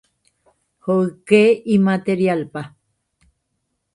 hoyke 0.85 1.41
imaterialpa. 1.75 2.61